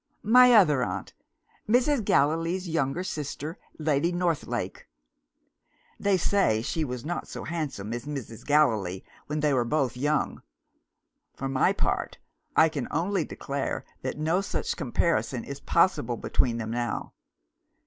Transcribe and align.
My 0.23 0.53
other 0.53 0.81
aunt 0.83 1.13
Mrs. 1.69 2.03
Gallilee's 2.03 2.67
younger 2.67 3.03
sister, 3.03 3.59
Lady 3.77 4.11
Northlake! 4.11 4.87
They 5.99 6.17
say 6.17 6.63
she 6.63 6.83
was 6.83 7.05
not 7.05 7.27
so 7.27 7.43
handsome 7.43 7.93
as 7.93 8.05
Mrs. 8.07 8.43
Gallilee, 8.43 9.03
when 9.27 9.41
they 9.41 9.53
were 9.53 9.63
both 9.63 9.95
young. 9.95 10.41
For 11.35 11.47
my 11.47 11.71
part, 11.71 12.17
I 12.55 12.67
can 12.67 12.87
only 12.89 13.25
declare 13.25 13.85
that 14.01 14.17
no 14.17 14.41
such 14.41 14.75
comparison 14.75 15.43
is 15.43 15.59
possible 15.59 16.17
between 16.17 16.57
them 16.57 16.71
now. 16.71 17.13